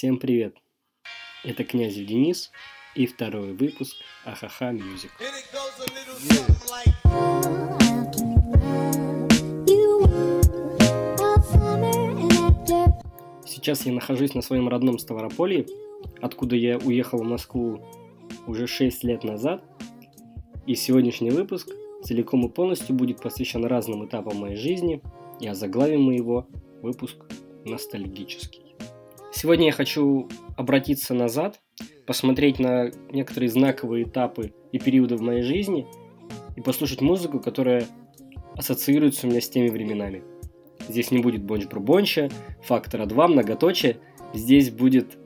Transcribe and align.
Всем 0.00 0.16
привет! 0.16 0.56
Это 1.44 1.62
Князев 1.62 2.06
Денис 2.06 2.50
и 2.94 3.04
второй 3.04 3.52
выпуск 3.52 3.96
Ахаха 4.24 4.70
Music. 4.70 5.10
Сейчас 13.44 13.84
я 13.84 13.92
нахожусь 13.92 14.32
на 14.32 14.40
своем 14.40 14.70
родном 14.70 14.98
Ставрополье, 14.98 15.66
откуда 16.22 16.56
я 16.56 16.78
уехал 16.78 17.18
в 17.18 17.26
Москву 17.26 17.86
уже 18.46 18.66
6 18.66 19.04
лет 19.04 19.22
назад. 19.22 19.62
И 20.66 20.76
сегодняшний 20.76 21.28
выпуск 21.28 21.68
целиком 22.02 22.46
и 22.46 22.48
полностью 22.48 22.96
будет 22.96 23.20
посвящен 23.20 23.66
разным 23.66 24.06
этапам 24.06 24.38
моей 24.38 24.56
жизни, 24.56 25.02
и 25.40 25.46
озаглавим 25.46 26.04
мы 26.04 26.14
его 26.14 26.48
выпуск 26.80 27.18
ностальгический. 27.66 28.69
Сегодня 29.32 29.66
я 29.66 29.72
хочу 29.72 30.28
обратиться 30.56 31.14
назад, 31.14 31.60
посмотреть 32.06 32.58
на 32.58 32.90
некоторые 33.10 33.48
знаковые 33.48 34.04
этапы 34.04 34.52
и 34.72 34.78
периоды 34.78 35.16
в 35.16 35.22
моей 35.22 35.42
жизни 35.42 35.86
и 36.56 36.60
послушать 36.60 37.00
музыку, 37.00 37.38
которая 37.38 37.86
ассоциируется 38.56 39.26
у 39.26 39.30
меня 39.30 39.40
с 39.40 39.48
теми 39.48 39.68
временами. 39.68 40.24
Здесь 40.88 41.12
не 41.12 41.18
будет 41.18 41.42
бонч-брубонча, 41.42 42.30
фактора 42.64 43.06
2, 43.06 43.28
многоточие. 43.28 43.98
Здесь 44.34 44.70
будет 44.70 45.16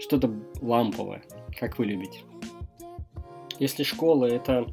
что-то 0.00 0.32
ламповое, 0.60 1.22
как 1.58 1.78
вы 1.78 1.86
любите. 1.86 2.20
Если 3.58 3.82
школа– 3.82 4.26
это 4.26 4.72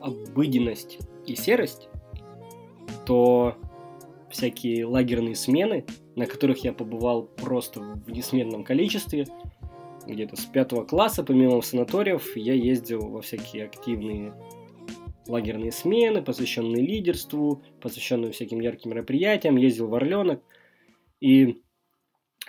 обыденность 0.00 0.98
и 1.26 1.34
серость, 1.34 1.88
то 3.06 3.56
всякие 4.30 4.84
лагерные 4.86 5.34
смены, 5.34 5.86
на 6.16 6.26
которых 6.26 6.64
я 6.64 6.72
побывал 6.72 7.24
просто 7.24 7.80
в 7.80 8.10
несметном 8.10 8.64
количестве. 8.64 9.26
Где-то 10.06 10.36
с 10.36 10.44
пятого 10.44 10.84
класса, 10.84 11.22
помимо 11.22 11.60
санаториев, 11.60 12.36
я 12.36 12.54
ездил 12.54 13.08
во 13.08 13.20
всякие 13.20 13.64
активные 13.64 14.32
лагерные 15.26 15.72
смены, 15.72 16.22
посвященные 16.22 16.84
лидерству, 16.84 17.62
посвященные 17.80 18.32
всяким 18.32 18.60
ярким 18.60 18.90
мероприятиям, 18.90 19.56
ездил 19.56 19.88
в 19.88 19.94
Орленок. 19.94 20.42
И 21.20 21.60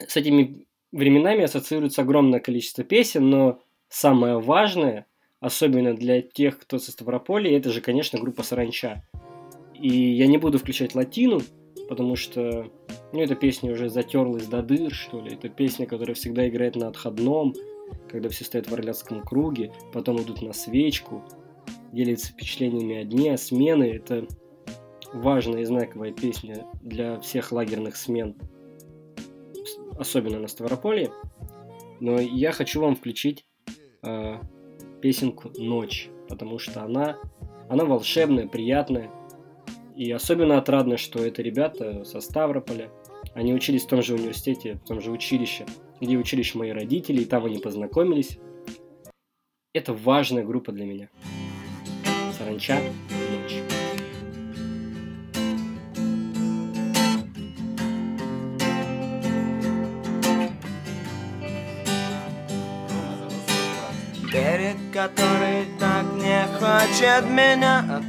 с 0.08 0.16
этими 0.16 0.66
временами 0.92 1.44
ассоциируется 1.44 2.02
огромное 2.02 2.40
количество 2.40 2.84
песен, 2.84 3.30
но 3.30 3.62
самое 3.90 4.40
важное, 4.40 5.06
особенно 5.40 5.94
для 5.94 6.22
тех, 6.22 6.60
кто 6.60 6.78
со 6.78 6.92
Ставрополя, 6.92 7.56
это 7.56 7.72
же, 7.72 7.82
конечно, 7.82 8.20
группа 8.20 8.44
Саранча. 8.44 9.06
И 9.74 9.90
я 9.90 10.28
не 10.28 10.38
буду 10.38 10.58
включать 10.58 10.96
латину, 10.96 11.42
потому 11.90 12.16
что, 12.16 12.72
ну, 13.12 13.20
эта 13.20 13.36
песня 13.36 13.74
уже 13.74 13.90
затерлась 13.90 14.46
до 14.46 14.62
дыр, 14.62 14.94
что 14.94 15.20
ли. 15.20 15.34
Это 15.34 15.50
песня, 15.50 15.88
которая 15.88 16.14
всегда 16.14 16.48
играет 16.48 16.76
на 16.76 16.88
отходном, 16.88 17.56
когда 18.08 18.30
все 18.30 18.46
стоят 18.46 18.70
в 18.70 18.74
орляцком 18.74 19.24
круге, 19.24 19.74
потом 19.92 20.22
идут 20.22 20.44
на 20.44 20.54
свечку, 20.54 21.24
делятся 21.92 22.32
впечатлениями 22.32 22.98
о 22.98 23.04
дне, 23.06 23.36
смены. 23.38 23.86
Это 23.86 24.28
важная 25.14 25.62
и 25.62 25.66
знаковая 25.66 26.12
песня 26.12 26.68
для 26.84 27.20
всех 27.22 27.52
лагерных 27.52 27.98
смен, 27.98 28.36
особенно 29.98 30.38
на 30.38 30.48
Ставрополье. 30.48 31.12
Но 32.00 32.20
я 32.20 32.52
хочу 32.52 32.82
вам 32.82 32.96
включить 32.96 33.48
э, 34.04 34.38
песенку 35.02 35.52
«Ночь», 35.58 36.12
потому 36.28 36.60
что 36.60 36.84
она, 36.84 37.18
она 37.68 37.84
волшебная, 37.84 38.48
приятная, 38.48 39.10
и 40.00 40.10
особенно 40.14 40.58
отрадно, 40.58 40.96
что 40.96 41.20
это 41.26 41.42
ребята 41.42 42.06
со 42.06 42.22
Ставрополя. 42.22 42.90
Они 43.34 43.54
учились 43.54 43.84
в 43.84 43.90
том 43.90 44.02
же 44.02 44.14
университете, 44.14 44.76
в 44.76 44.88
том 44.88 45.02
же 45.02 45.12
училище, 45.12 45.66
где 46.00 46.16
учились 46.16 46.56
мои 46.56 46.70
родители, 46.70 47.24
и 47.24 47.26
там 47.26 47.44
они 47.44 47.58
познакомились. 47.58 48.40
Это 49.74 49.94
важная 49.94 50.46
группа 50.46 50.72
для 50.72 50.86
меня. 50.86 51.10
Саранча 52.38 52.80
«Ночь». 52.80 53.62
Берег, 64.32 64.78
который 64.94 65.66
так 65.78 66.06
не 66.16 66.46
хочет 66.58 67.30
меня 67.30 68.02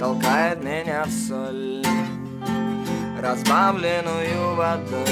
толкает 0.00 0.64
меня 0.64 1.04
в 1.04 1.10
соль, 1.10 1.84
разбавленную 3.20 4.56
водой. 4.56 5.06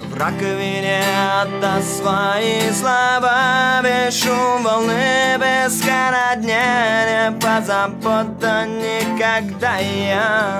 В 0.00 0.16
раковине 0.18 1.02
отдаст 1.40 1.98
свои 1.98 2.70
слова 2.72 3.80
Без 3.82 4.22
шум 4.22 4.62
волны, 4.62 5.38
без 5.38 5.80
дня 5.80 6.34
Не 6.36 7.38
позабота 7.38 8.66
никогда 8.66 9.78
я 9.78 10.58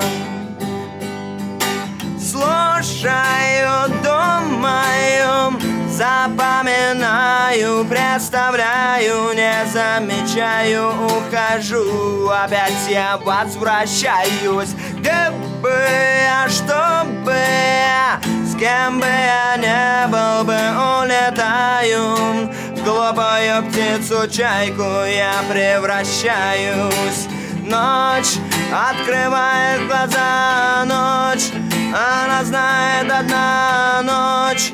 Слушаю, 2.19 3.89
думаю 4.03 5.72
Запоминаю, 5.93 7.85
представляю, 7.85 9.31
не 9.35 9.53
замечаю, 9.71 10.89
ухожу 11.05 12.27
Опять 12.29 12.89
я 12.89 13.15
возвращаюсь. 13.17 14.73
Где 14.97 15.31
бы 15.61 15.69
я, 15.69 16.49
что 16.49 17.05
бы 17.23 17.31
я, 17.31 18.19
с 18.43 18.55
кем 18.55 18.99
бы 18.99 19.05
я 19.05 19.55
не 19.57 20.07
был 20.07 20.43
бы 20.43 20.57
Улетаю. 21.03 22.49
В 22.75 22.83
глупую 22.83 23.69
птицу, 23.69 24.27
чайку 24.27 24.81
я 24.81 25.43
превращаюсь. 25.47 27.27
Ночь 27.61 28.39
открывает 28.73 29.87
глаза, 29.87 30.85
ночь 30.85 31.51
Она 31.93 32.43
знает 32.43 33.11
одна 33.11 34.01
ночь 34.01 34.73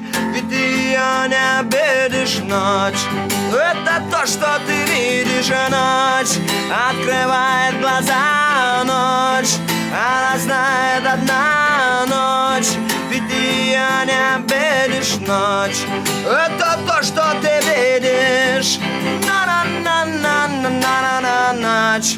ты 0.50 0.56
ее 0.56 1.28
не 1.28 1.60
обидишь 1.60 2.40
ночь. 2.40 3.04
Это 3.54 4.02
то, 4.12 4.26
что 4.26 4.60
ты 4.66 4.74
видишь 4.92 5.52
ночь 5.70 6.40
Открывает 6.90 7.80
глаза 7.80 8.84
ночь. 8.84 9.54
Она 9.92 10.38
знает 10.40 11.06
одна 11.06 12.06
ночь. 12.08 12.72
Ведь 13.10 13.28
ты 13.28 13.36
ее 13.36 14.06
не 14.06 14.36
обидишь 14.36 15.18
ночь. 15.20 15.86
Это 16.26 16.80
то, 16.88 17.04
что 17.04 17.36
ты 17.42 17.60
видишь. 17.70 18.80
На-на-на-на-на-на-на 19.26 21.54
ночь 21.54 22.18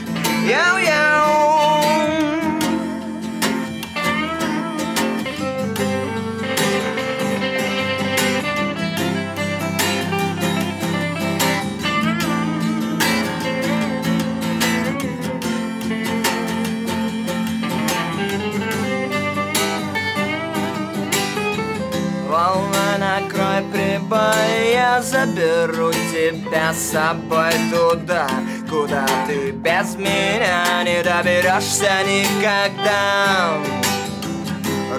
прибой 24.11 24.73
Я 24.73 25.01
заберу 25.01 25.91
тебя 25.91 26.73
с 26.73 26.91
собой 26.91 27.51
туда 27.71 28.27
Куда 28.69 29.05
ты 29.27 29.51
без 29.51 29.95
меня 29.95 30.83
не 30.83 31.03
доберешься 31.03 31.91
никогда. 32.05 33.57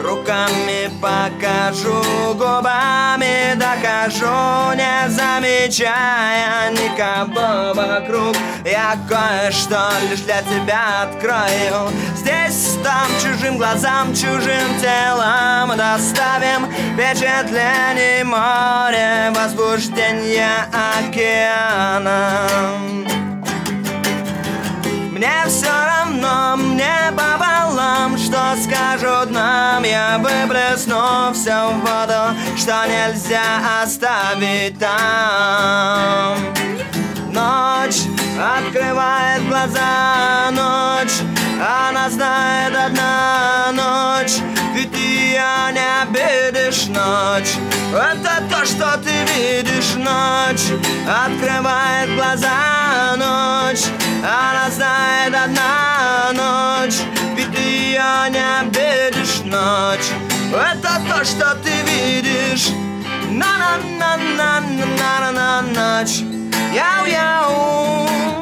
Руками 0.03 0.91
покажу, 1.01 2.03
губами 2.35 3.55
докажу 3.55 4.75
Не 4.75 5.09
замечая 5.09 6.71
никого 6.73 7.73
вокруг. 7.75 8.37
Я 8.65 8.97
кое-что 9.09 9.91
лишь 10.11 10.21
для 10.21 10.43
тебя 10.43 11.03
открою. 11.03 11.91
Здесь, 12.17 12.77
там, 12.83 13.07
чужим 13.23 13.59
глазам, 13.59 14.15
чужим 14.15 14.81
телом 14.81 15.77
Доставим 15.77 16.72
впечатлений 16.93 18.23
море 18.25 19.33
Возбуждение 19.35 20.67
океана. 20.99 22.49
Мне 25.11 25.33
все 25.47 25.71
равно, 25.71 26.57
мне 26.57 26.95
пополам 27.11 28.19
Что 28.19 28.55
скажут 28.63 29.31
нам, 29.31 29.85
я 29.85 30.19
выплесну 30.19 31.33
все 31.33 31.71
в 31.71 31.81
воду 31.81 32.37
Что 32.57 32.85
нельзя 32.87 33.83
оставить 33.83 34.79
там. 34.79 36.39
Ночь 37.33 38.03
открывает 38.39 39.49
глаза, 39.49 40.51
ночь 40.51 41.23
Она 41.63 42.11
знает 42.11 42.75
одна 42.75 43.71
ночь 43.71 44.41
Ведь 44.75 44.91
ты 44.91 45.35
я 45.35 45.71
не 45.71 46.03
обидишь 46.03 46.87
ночь. 46.87 47.55
Это 47.95 48.43
то, 48.51 48.67
что 48.67 48.99
ты 48.99 49.23
видишь 49.33 49.95
ночь 49.95 50.73
Открывает 51.07 52.13
глаза 52.17 53.15
ночь. 53.17 53.85
Она 54.25 54.69
знает 54.71 55.33
одна 55.33 56.33
ночь 56.33 56.99
Ведь 57.37 57.53
ты 57.53 57.61
ее 57.61 58.29
не 58.31 58.43
обидишь 58.61 59.43
ночь. 59.45 60.11
Это 60.53 61.01
то, 61.09 61.25
что 61.25 61.55
ты 61.63 61.71
видишь. 61.87 62.71
На-на-на-на-на-на-на 63.31 65.63
ночь 65.63 66.25
Яу-яу 66.75 68.42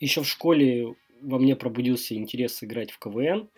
Еще 0.00 0.22
в 0.22 0.26
школе 0.26 0.96
во 1.20 1.38
мне 1.38 1.54
пробудился 1.54 2.14
интерес 2.14 2.62
играть 2.64 2.90
в 2.90 2.98
КВН, 2.98 3.50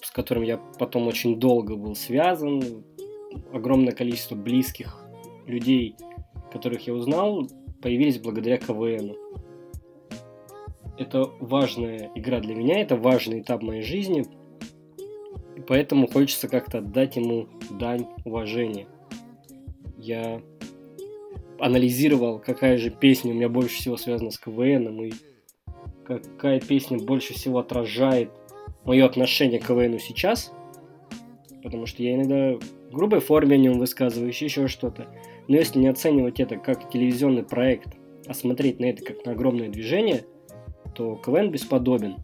с 0.00 0.10
которым 0.10 0.42
я 0.42 0.56
потом 0.56 1.06
очень 1.06 1.38
долго 1.38 1.76
был 1.76 1.94
связан. 1.94 2.82
Огромное 3.52 3.92
количество 3.92 4.34
близких 4.34 4.98
людей, 5.46 5.96
которых 6.50 6.86
я 6.86 6.94
узнал, 6.94 7.46
появились 7.82 8.18
благодаря 8.18 8.56
КВН. 8.56 9.14
Это 10.98 11.24
важная 11.40 12.10
игра 12.14 12.40
для 12.40 12.54
меня, 12.54 12.80
это 12.80 12.96
важный 12.96 13.42
этап 13.42 13.62
моей 13.62 13.82
жизни, 13.82 14.24
и 15.56 15.60
поэтому 15.60 16.06
хочется 16.06 16.48
как-то 16.48 16.78
отдать 16.78 17.16
ему 17.16 17.48
дань 17.70 18.06
уважения. 18.24 18.88
Я 19.98 20.40
анализировал, 21.58 22.38
какая 22.38 22.78
же 22.78 22.90
песня 22.90 23.32
у 23.32 23.34
меня 23.34 23.48
больше 23.48 23.76
всего 23.76 23.96
связана 23.96 24.30
с 24.30 24.38
КВНом 24.38 25.02
и 25.02 25.12
какая 26.04 26.60
песня 26.60 26.98
больше 26.98 27.34
всего 27.34 27.58
отражает 27.58 28.30
мое 28.84 29.04
отношение 29.04 29.58
к 29.58 29.66
КВНу 29.66 29.98
сейчас, 29.98 30.52
потому 31.62 31.86
что 31.86 32.02
я 32.02 32.14
иногда 32.14 32.58
в 32.90 32.94
грубой 32.94 33.20
форме 33.20 33.56
о 33.56 33.58
нем 33.58 33.78
высказываюсь, 33.78 34.40
еще 34.40 34.68
что-то. 34.68 35.06
Но 35.48 35.56
если 35.56 35.78
не 35.78 35.88
оценивать 35.88 36.40
это 36.40 36.56
как 36.56 36.90
телевизионный 36.90 37.42
проект, 37.42 37.96
а 38.26 38.34
смотреть 38.34 38.80
на 38.80 38.86
это 38.86 39.04
как 39.04 39.24
на 39.24 39.32
огромное 39.32 39.68
движение, 39.68 40.24
то 40.94 41.16
КВН 41.16 41.50
бесподобен. 41.50 42.16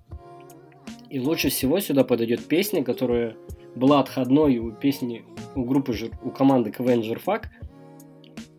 И 1.11 1.21
лучше 1.21 1.51
всего 1.51 1.79
сюда 1.81 2.05
подойдет 2.05 2.47
песня, 2.47 2.83
которая 2.83 3.37
была 3.75 4.01
отходной 4.01 4.59
у 4.59 4.73
песни 4.73 5.25
у 5.55 5.65
группы, 5.65 5.95
у 6.23 6.31
команды 6.31 6.71
КВН 6.71 7.03
Журфак– 7.03 7.51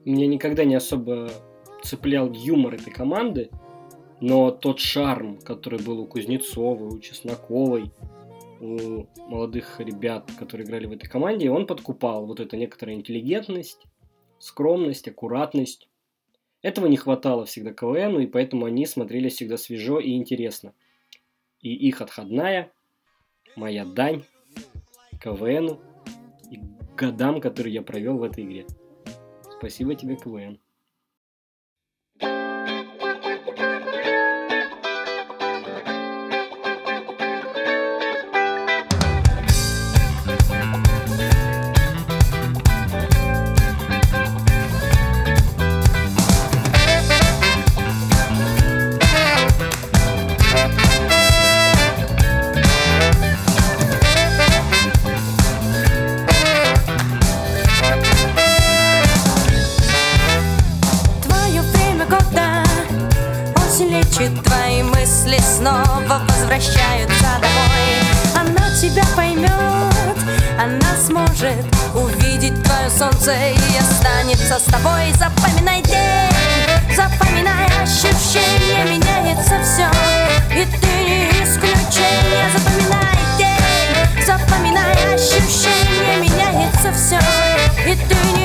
меня 0.05 0.27
никогда 0.27 0.65
не 0.65 0.75
особо 0.75 1.29
цеплял 1.83 2.31
юмор 2.31 2.75
этой 2.75 2.91
команды, 2.91 3.49
но 4.21 4.51
тот 4.51 4.79
шарм, 4.79 5.37
который 5.39 5.81
был 5.81 5.99
у 5.99 6.05
Кузнецова, 6.07 6.85
у 6.85 6.99
Чесноковой, 6.99 7.91
у 8.61 9.05
молодых 9.17 9.79
ребят, 9.79 10.31
которые 10.39 10.65
играли 10.65 10.85
в 10.85 10.93
этой 10.93 11.09
команде, 11.09 11.51
он 11.51 11.67
подкупал 11.67 12.25
вот 12.25 12.39
эта 12.39 12.55
некоторая 12.55 12.95
интеллигентность, 12.95 13.83
скромность, 14.39 15.07
аккуратность. 15.07 15.89
Этого 16.61 16.87
не 16.87 16.95
хватало 16.95 17.45
всегда 17.45 17.73
КВНу, 17.73 18.19
и 18.19 18.27
поэтому 18.27 18.65
они 18.65 18.85
смотрелись 18.85 19.35
всегда 19.35 19.57
свежо 19.57 19.99
и 19.99 20.13
интересно. 20.13 20.73
И 21.59 21.73
их 21.73 22.01
отходная, 22.01 22.71
моя 23.57 23.83
дань 23.83 24.23
КВНу 25.21 25.81
и 26.49 26.59
годам, 26.95 27.41
которые 27.41 27.73
я 27.73 27.81
провел 27.81 28.17
в 28.17 28.23
этой 28.23 28.45
игре. 28.45 28.65
Спасибо 29.63 29.95
тебе, 29.95 30.17
КВН. 30.17 30.59
Солнце 73.23 73.35
и 73.35 73.77
останется 73.77 74.59
с 74.59 74.63
тобой. 74.63 75.13
Запоминай 75.17 75.81
день, 75.83 76.95
запоминай 76.95 77.67
ощущения 77.81 78.83
Меняется 78.83 79.59
все, 79.63 79.87
и 80.51 80.65
ты 80.65 80.87
не 81.05 81.29
исключение 81.43 82.49
Запоминай 82.51 83.17
день, 83.37 84.25
запоминай 84.25 85.15
ощущения 85.15 86.17
Меняется 86.17 86.91
все, 86.91 87.19
и 87.89 87.95
ты 87.95 88.15
не 88.37 88.42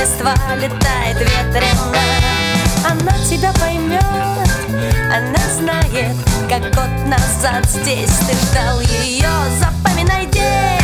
листва 0.00 0.34
летает 0.56 1.18
ветрено 1.18 1.98
Она 2.88 3.12
тебя 3.28 3.52
поймет, 3.60 4.00
она 5.12 5.38
знает 5.54 6.16
Как 6.48 6.62
год 6.74 6.90
назад 7.06 7.66
здесь 7.66 8.10
ты 8.26 8.34
ждал 8.34 8.80
ее. 8.80 9.28
Запоминай 9.60 10.26
день, 10.26 10.80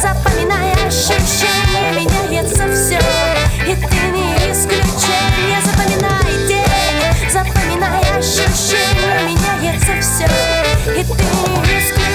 запоминай 0.00 0.72
ощущения 0.86 1.92
Меняется 1.92 2.64
все, 2.72 2.98
и 3.70 3.74
ты 3.74 3.96
не 4.12 4.34
исключение. 4.50 5.60
Запоминай 5.64 6.48
день, 6.48 7.30
запоминай 7.30 8.00
ощущения 8.18 9.20
Меняется 9.24 9.92
все, 10.00 10.26
и 10.92 11.04
ты 11.04 11.24
не 11.24 11.78
исключение 11.78 12.06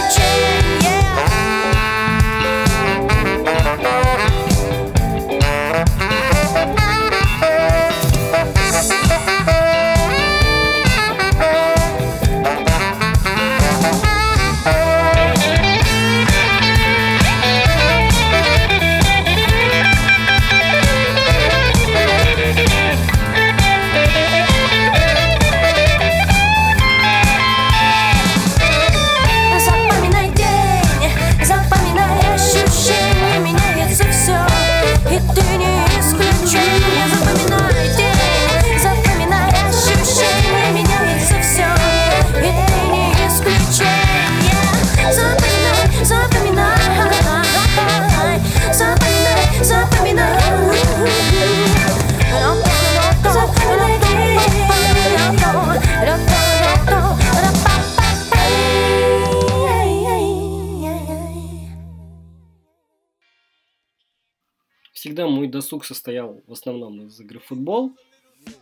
досуг 65.62 65.86
состоял 65.86 66.41
в 66.48 66.51
основном 66.51 67.06
из 67.06 67.20
игры 67.20 67.39
в 67.39 67.46
футбол 67.46 67.96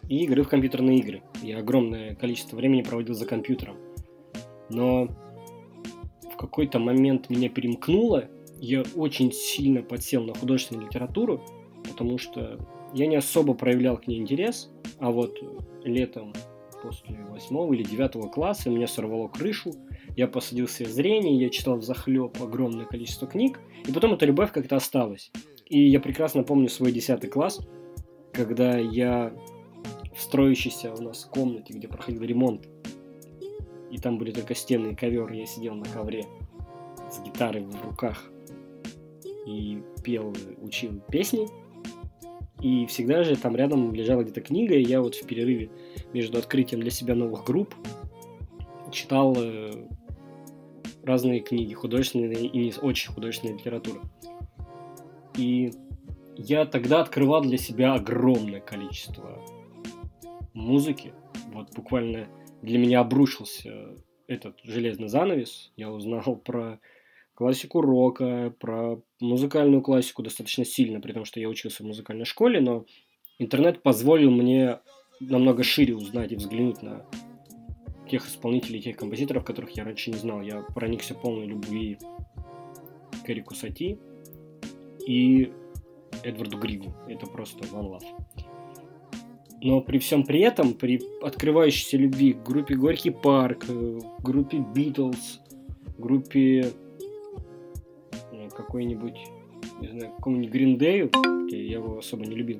и 0.09 0.25
игры 0.25 0.43
в 0.43 0.49
компьютерные 0.49 0.99
игры. 0.99 1.23
Я 1.41 1.59
огромное 1.59 2.15
количество 2.15 2.57
времени 2.57 2.81
проводил 2.81 3.15
за 3.15 3.25
компьютером. 3.25 3.77
Но 4.69 5.07
в 6.31 6.35
какой-то 6.37 6.77
момент 6.77 7.29
меня 7.29 7.49
перемкнуло, 7.49 8.25
я 8.59 8.83
очень 8.95 9.31
сильно 9.31 9.81
подсел 9.81 10.23
на 10.25 10.33
художественную 10.33 10.87
литературу, 10.87 11.41
потому 11.87 12.17
что 12.17 12.59
я 12.93 13.07
не 13.07 13.15
особо 13.15 13.53
проявлял 13.53 13.97
к 13.97 14.07
ней 14.07 14.19
интерес, 14.19 14.69
а 14.99 15.11
вот 15.11 15.37
летом 15.85 16.33
после 16.83 17.15
восьмого 17.29 17.73
или 17.73 17.83
девятого 17.83 18.27
класса 18.27 18.69
меня 18.69 18.87
сорвало 18.87 19.29
крышу, 19.29 19.73
я 20.17 20.27
посадил 20.27 20.67
себе 20.67 20.89
зрение, 20.89 21.39
я 21.39 21.49
читал 21.49 21.77
в 21.77 21.83
захлеб 21.83 22.41
огромное 22.41 22.85
количество 22.85 23.27
книг, 23.27 23.59
и 23.87 23.91
потом 23.93 24.13
эта 24.13 24.25
любовь 24.25 24.51
как-то 24.51 24.75
осталась. 24.75 25.31
И 25.69 25.87
я 25.87 25.99
прекрасно 25.99 26.43
помню 26.43 26.67
свой 26.67 26.91
десятый 26.91 27.29
класс, 27.29 27.61
когда 28.33 28.77
я 28.77 29.31
в 30.15 30.21
строящейся 30.21 30.91
у 30.93 31.01
нас 31.01 31.25
комнате, 31.25 31.73
где 31.73 31.87
проходил 31.87 32.23
ремонт, 32.23 32.67
и 33.91 33.97
там 33.99 34.17
были 34.17 34.31
только 34.31 34.55
стены 34.55 34.93
и 34.93 34.95
ковер, 34.95 35.31
я 35.31 35.45
сидел 35.45 35.75
на 35.75 35.85
ковре 35.85 36.25
с 37.11 37.21
гитарой 37.21 37.65
в 37.65 37.85
руках 37.85 38.31
и 39.45 39.81
пел, 40.03 40.33
учил 40.59 41.01
песни, 41.11 41.47
и 42.61 42.87
всегда 42.87 43.23
же 43.23 43.35
там 43.35 43.55
рядом 43.55 43.93
лежала 43.93 44.23
где-то 44.23 44.41
книга, 44.41 44.75
и 44.75 44.83
я 44.83 45.01
вот 45.01 45.15
в 45.15 45.25
перерыве 45.25 45.69
между 46.13 46.39
открытием 46.39 46.81
для 46.81 46.91
себя 46.91 47.13
новых 47.13 47.45
групп 47.45 47.75
читал 48.91 49.35
э, 49.37 49.71
разные 51.03 51.41
книги, 51.41 51.73
художественные 51.73 52.47
и 52.47 52.57
не 52.57 52.73
очень 52.81 53.13
художественная 53.13 53.55
литература. 53.55 54.01
И 55.39 55.71
я 56.35 56.65
тогда 56.65 56.99
открывал 56.99 57.41
для 57.41 57.57
себя 57.57 57.93
огромное 57.93 58.59
количество 58.59 59.41
музыки. 60.53 61.13
Вот 61.53 61.73
буквально 61.73 62.27
для 62.61 62.77
меня 62.77 62.99
обрушился 62.99 63.95
этот 64.27 64.59
железный 64.63 65.07
занавес. 65.07 65.71
Я 65.77 65.91
узнал 65.91 66.35
про 66.35 66.81
классику 67.35 67.79
рока, 67.79 68.53
про 68.59 69.01
музыкальную 69.21 69.81
классику 69.81 70.23
достаточно 70.23 70.65
сильно, 70.65 70.99
при 70.99 71.13
том, 71.13 71.23
что 71.23 71.39
я 71.39 71.47
учился 71.47 71.83
в 71.83 71.87
музыкальной 71.87 72.25
школе, 72.25 72.59
но 72.59 72.85
интернет 73.37 73.81
позволил 73.81 74.29
мне 74.29 74.79
намного 75.21 75.63
шире 75.63 75.95
узнать 75.95 76.33
и 76.33 76.35
взглянуть 76.35 76.81
на 76.81 77.05
тех 78.09 78.27
исполнителей, 78.27 78.81
тех 78.81 78.97
композиторов, 78.97 79.45
которых 79.45 79.71
я 79.77 79.85
раньше 79.85 80.11
не 80.11 80.17
знал. 80.17 80.41
Я 80.41 80.63
проникся 80.75 81.15
полной 81.15 81.45
любви 81.45 81.97
к 83.25 83.29
Эрику 83.29 83.55
Сати 83.55 83.99
и 85.09 85.51
Эдварду 86.23 86.59
Григу. 86.59 86.93
Это 87.07 87.25
просто 87.25 87.65
one 87.65 87.97
love. 87.97 88.45
Но 89.61 89.81
при 89.81 89.97
всем 89.97 90.23
при 90.23 90.41
этом, 90.41 90.75
при 90.75 91.01
открывающейся 91.23 91.97
любви 91.97 92.33
к 92.33 92.43
группе 92.43 92.75
Горький 92.75 93.09
парк, 93.09 93.65
э, 93.67 93.99
группе 94.23 94.63
Битлз, 94.73 95.39
группе 95.97 96.71
какой-нибудь, 98.55 99.17
не 99.81 99.87
знаю, 99.87 100.13
какому-нибудь 100.15 100.51
Гриндею, 100.51 101.11
я 101.49 101.79
его 101.79 101.97
особо 101.97 102.25
не 102.25 102.35
любил. 102.35 102.59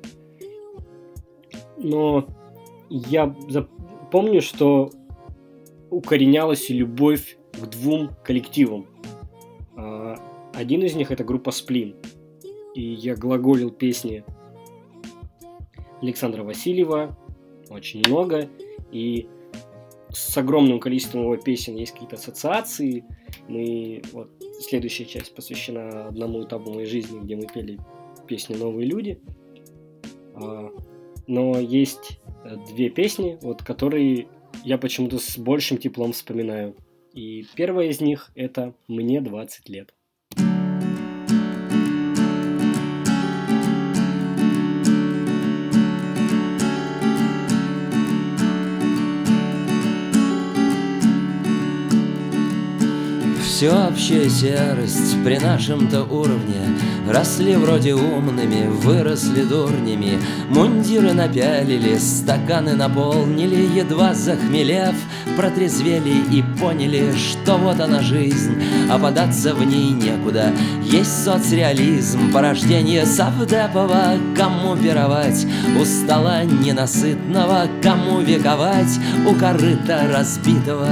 Но 1.76 2.26
я 2.88 3.28
помню, 4.10 4.40
что 4.40 4.90
укоренялась 5.90 6.68
любовь 6.68 7.38
к 7.52 7.66
двум 7.68 8.10
коллективам. 8.24 8.86
А, 9.76 10.16
один 10.54 10.82
из 10.82 10.94
них 10.96 11.10
это 11.10 11.22
группа 11.22 11.52
Сплин. 11.52 11.94
И 12.74 12.82
я 12.82 13.16
глаголил 13.16 13.70
песни 13.70 14.24
Александра 16.00 16.44
Васильева 16.44 17.16
очень 17.68 18.00
много. 18.06 18.48
И 18.92 19.28
с 20.10 20.36
огромным 20.36 20.80
количеством 20.80 21.22
его 21.22 21.36
песен 21.36 21.76
есть 21.76 21.92
какие-то 21.92 22.16
ассоциации. 22.16 23.04
Мы 23.48 24.02
вот 24.12 24.30
следующая 24.60 25.04
часть 25.04 25.34
посвящена 25.34 26.08
одному 26.08 26.44
этапу 26.44 26.72
моей 26.72 26.86
жизни, 26.86 27.20
где 27.20 27.36
мы 27.36 27.46
пели 27.46 27.78
песню 28.26 28.58
«Новые 28.58 28.86
люди». 28.86 29.20
А, 30.34 30.70
но 31.26 31.58
есть 31.58 32.20
две 32.72 32.90
песни, 32.90 33.38
вот, 33.42 33.62
которые 33.62 34.28
я 34.64 34.78
почему-то 34.78 35.18
с 35.18 35.38
большим 35.38 35.78
теплом 35.78 36.12
вспоминаю. 36.12 36.76
И 37.12 37.46
первая 37.54 37.88
из 37.88 38.00
них 38.00 38.30
это 38.34 38.74
«Мне 38.88 39.20
20 39.20 39.68
лет». 39.68 39.94
Всеобщая 53.60 54.30
серость 54.30 55.22
при 55.22 55.36
нашем-то 55.36 56.04
уровне. 56.04 56.62
Росли 57.06 57.56
вроде 57.56 57.92
умными, 57.94 58.66
выросли 58.66 59.42
дурнями. 59.42 60.18
Мундиры 60.48 61.12
напялили, 61.12 61.98
стаканы 61.98 62.72
наполнили. 62.72 63.78
Едва 63.78 64.14
захмелев, 64.14 64.94
протрезвели 65.36 66.22
и 66.32 66.42
поняли 66.58 67.12
Что 67.14 67.58
вот 67.58 67.78
она 67.80 68.00
жизнь, 68.00 68.54
а 68.90 68.98
податься 68.98 69.54
в 69.54 69.62
ней 69.62 69.90
некуда. 69.90 70.54
Есть 70.82 71.22
соцреализм, 71.22 72.32
порождение 72.32 73.04
Савдепова 73.04 74.14
Кому 74.38 74.74
пировать 74.74 75.46
у 75.78 75.84
стола 75.84 76.44
ненасытного? 76.44 77.68
Кому 77.82 78.22
вековать 78.22 78.98
у 79.28 79.34
корыта 79.34 80.08
разбитого 80.10 80.88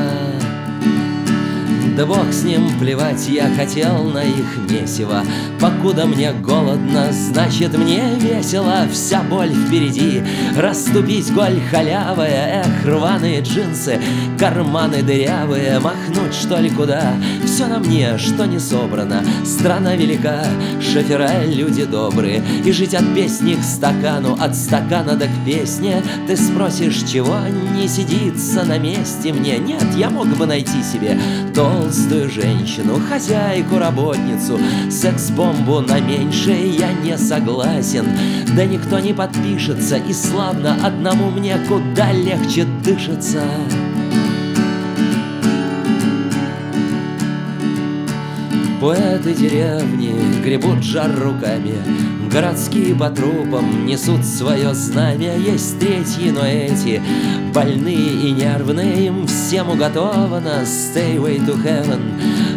да 1.99 2.07
бог 2.07 2.33
с 2.33 2.45
ним, 2.45 2.79
плевать 2.79 3.27
я 3.29 3.51
хотел 3.57 4.05
на 4.05 4.23
их 4.23 4.57
месиво. 4.71 5.25
Покуда 5.61 6.07
мне 6.07 6.33
голодно, 6.33 7.09
значит 7.11 7.77
мне 7.77 8.05
весело. 8.21 8.87
Вся 8.93 9.21
боль 9.25 9.51
впереди, 9.51 10.23
расступить 10.57 11.35
голь 11.35 11.61
халявая 11.73 12.63
Эх, 12.65 12.87
рваные 12.87 13.41
джинсы, 13.41 14.01
карманы 14.39 15.03
дырявые. 15.03 15.81
Махнуть 15.81 16.35
что 16.35 16.61
ли 16.61 16.71
куда, 16.71 17.15
все 17.45 17.67
на 17.67 17.81
мне, 17.81 18.17
что 18.17 18.47
не 18.47 18.61
собрано. 18.61 19.25
Страна 19.45 19.97
велика, 19.97 20.45
шофера 20.81 21.45
люди 21.47 21.85
добрые. 21.85 22.45
И 22.65 22.71
жить 22.71 22.95
от 22.95 23.13
песни 23.13 23.55
к 23.55 23.65
стакану, 23.65 24.37
от 24.39 24.55
стакана 24.55 25.17
до 25.17 25.27
к 25.27 25.45
песне. 25.45 26.01
Ты 26.29 26.37
спросишь, 26.37 27.03
чего 27.11 27.39
не 27.77 27.89
сидится 27.89 28.63
на 28.63 28.79
месте 28.79 29.33
мне? 29.33 29.59
Нет, 29.59 29.85
я 29.97 30.11
мог 30.11 30.29
бы 30.29 30.47
найти 30.47 30.81
себе 30.85 31.19
толстый 31.53 31.88
толстую 31.89 32.31
женщину, 32.31 33.01
хозяйку, 33.09 33.79
работницу, 33.79 34.59
секс-бомбу 34.91 35.81
на 35.81 35.99
меньшее 35.99 36.69
я 36.69 36.93
не 36.93 37.17
согласен. 37.17 38.05
Да 38.55 38.67
никто 38.67 38.99
не 38.99 39.15
подпишется, 39.15 39.97
и 39.97 40.13
славно 40.13 40.77
одному 40.85 41.31
мне 41.31 41.57
куда 41.67 42.13
легче 42.13 42.67
дышится. 42.85 43.43
Поэты 48.83 49.33
деревни 49.33 50.43
гребут 50.43 50.83
жар 50.83 51.11
руками 51.19 51.75
Городские 52.31 52.95
по 52.95 53.09
трупам 53.09 53.87
несут 53.87 54.25
свое 54.25 54.75
знамя. 54.75 55.37
Есть 55.37 55.79
третьи, 55.79 56.31
но 56.31 56.45
эти 56.45 57.01
больные 57.55 58.29
и 58.29 58.33
нервные. 58.33 59.07
Им 59.07 59.27
всем 59.27 59.71
уготовано. 59.71 60.65
Stayway 60.65 61.39
to 61.47 61.57
heaven. 61.63 62.01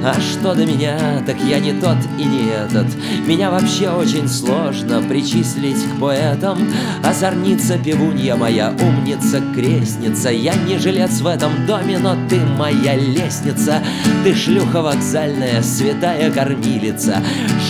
А 0.03 0.15
что 0.19 0.55
до 0.55 0.65
меня, 0.65 0.97
так 1.25 1.37
я 1.41 1.59
не 1.59 1.73
тот 1.73 1.97
и 2.17 2.23
не 2.23 2.49
этот. 2.49 2.87
Меня 3.27 3.51
вообще 3.51 3.89
очень 3.89 4.27
сложно 4.27 5.01
причислить 5.01 5.77
к 5.77 5.99
поэтам. 5.99 6.57
Озорница 7.03 7.77
певунья 7.77 8.35
моя, 8.35 8.73
умница, 8.81 9.41
крестница. 9.53 10.31
Я 10.31 10.55
не 10.55 10.79
жилец 10.79 11.21
в 11.21 11.27
этом 11.27 11.51
доме, 11.67 11.99
но 11.99 12.17
ты 12.27 12.39
моя 12.39 12.95
лестница. 12.95 13.83
Ты 14.23 14.33
шлюха 14.33 14.81
вокзальная, 14.81 15.61
святая 15.61 16.31
кормилица. 16.31 17.21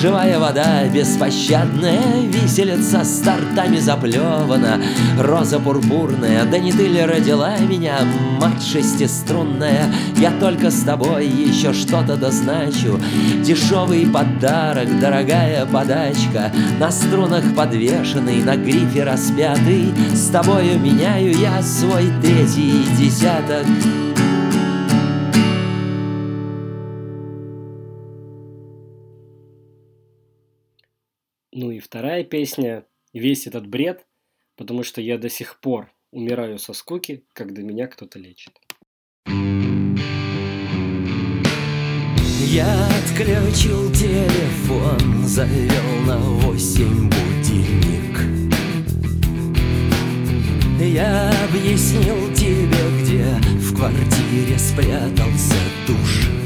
Живая 0.02 0.40
вода 0.40 0.86
беспощадная 0.88 1.91
Черная 1.92 2.26
виселица 2.26 3.04
с 3.04 3.20
тортами 3.20 3.78
заплевана. 3.78 4.82
Роза 5.20 5.60
пурпурная, 5.60 6.46
да 6.46 6.58
не 6.58 6.72
ты 6.72 6.88
ли 6.88 7.02
родила 7.02 7.58
меня, 7.58 8.00
Мать 8.40 8.64
шестиструнная, 8.64 9.94
я 10.18 10.32
только 10.40 10.72
с 10.72 10.82
тобой 10.84 11.28
еще 11.28 11.74
что-то 11.74 12.16
дозначу. 12.16 13.00
Дешевый 13.44 14.08
подарок, 14.08 15.00
дорогая 15.00 15.66
подачка. 15.66 16.52
На 16.80 16.92
струнах 16.92 17.44
подвешенный, 17.56 18.42
на 18.42 18.56
грифе 18.56 19.04
распятый. 19.04 19.94
С 20.14 20.30
тобою 20.30 20.80
меняю 20.80 21.38
я 21.38 21.62
свой 21.62 22.12
третий 22.22 22.86
десяток 22.98 23.66
вторая 31.82 32.24
песня 32.24 32.86
«Весь 33.14 33.48
этот 33.48 33.68
бред», 33.68 34.06
потому 34.56 34.84
что 34.84 35.02
я 35.02 35.18
до 35.18 35.30
сих 35.30 35.60
пор 35.60 35.92
умираю 36.12 36.60
со 36.60 36.74
скуки, 36.74 37.26
когда 37.34 37.62
меня 37.62 37.88
кто-то 37.88 38.20
лечит. 38.20 38.54
Я 42.54 42.88
отключил 43.00 43.92
телефон, 43.94 45.26
завел 45.26 46.06
на 46.06 46.18
восемь 46.18 47.10
будильник 47.10 48.02
Я 50.80 51.32
объяснил 51.46 52.34
тебе, 52.34 53.02
где 53.02 53.24
в 53.60 53.76
квартире 53.76 54.58
спрятался 54.58 55.56
душ 55.88 56.41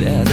could. 0.00 0.25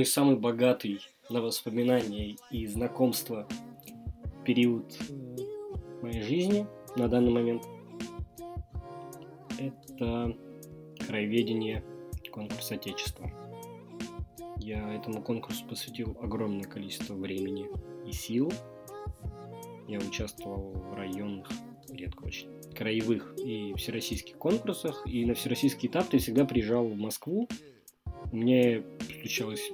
И 0.00 0.04
самый 0.04 0.36
богатый 0.36 1.02
на 1.28 1.42
воспоминания 1.42 2.38
и 2.50 2.66
знакомства 2.66 3.46
период 4.46 4.96
э, 5.10 5.36
моей 6.00 6.22
жизни 6.22 6.66
на 6.96 7.06
данный 7.06 7.30
момент 7.30 7.64
это 9.58 10.34
краеведение 11.06 11.84
конкурс 12.32 12.72
Отечества. 12.72 13.30
Я 14.56 14.94
этому 14.94 15.22
конкурсу 15.22 15.66
посвятил 15.66 16.16
огромное 16.22 16.64
количество 16.64 17.12
времени 17.12 17.66
и 18.08 18.12
сил. 18.12 18.50
Я 19.86 19.98
участвовал 19.98 20.72
в 20.72 20.94
районных, 20.94 21.46
редко 21.90 22.24
очень, 22.24 22.48
краевых 22.74 23.34
и 23.36 23.74
всероссийских 23.74 24.38
конкурсах. 24.38 25.06
И 25.06 25.26
на 25.26 25.34
всероссийский 25.34 25.90
этап 25.90 26.10
я 26.14 26.20
всегда 26.20 26.46
приезжал 26.46 26.86
в 26.86 26.96
Москву. 26.96 27.46
У 28.32 28.36
меня 28.36 28.82
случалось, 29.20 29.70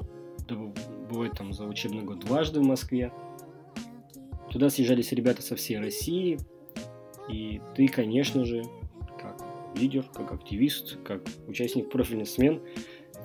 бывает 0.54 1.32
там 1.32 1.52
за 1.52 1.64
учебный 1.64 2.02
год 2.02 2.20
дважды 2.20 2.60
в 2.60 2.64
Москве. 2.64 3.12
Туда 4.50 4.70
съезжались 4.70 5.12
ребята 5.12 5.42
со 5.42 5.56
всей 5.56 5.78
России. 5.78 6.38
И 7.28 7.60
ты, 7.74 7.88
конечно 7.88 8.44
же, 8.44 8.62
как 9.20 9.42
лидер, 9.76 10.04
как 10.14 10.32
активист, 10.32 10.98
как 11.02 11.22
участник 11.48 11.90
профильных 11.90 12.28
смен, 12.28 12.62